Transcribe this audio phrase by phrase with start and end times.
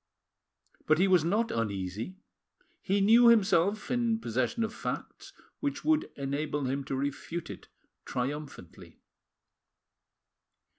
[0.87, 2.15] But he was not uneasy;
[2.81, 7.67] he knew himself in possession of facts which would enable him to refute it
[8.03, 8.97] triumphantly.